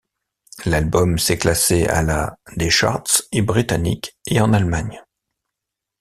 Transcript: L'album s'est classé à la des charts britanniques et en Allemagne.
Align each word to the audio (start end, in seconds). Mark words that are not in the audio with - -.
L'album 0.65 1.19
s'est 1.19 1.37
classé 1.37 1.85
à 1.85 2.01
la 2.01 2.35
des 2.57 2.71
charts 2.71 3.29
britanniques 3.43 4.17
et 4.25 4.41
en 4.41 4.51
Allemagne. 4.51 4.99